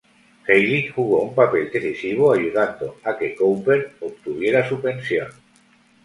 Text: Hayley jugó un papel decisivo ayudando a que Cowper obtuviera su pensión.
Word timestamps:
Hayley 0.47 0.87
jugó 0.95 1.21
un 1.21 1.35
papel 1.35 1.69
decisivo 1.71 2.33
ayudando 2.33 2.97
a 3.03 3.15
que 3.15 3.35
Cowper 3.35 3.97
obtuviera 4.01 4.67
su 4.67 4.81
pensión. 4.81 5.27